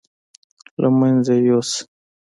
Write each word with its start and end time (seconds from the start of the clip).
له 0.81 0.89
منځه 0.99 1.33
یې 1.37 1.43
یوسه. 1.47 1.81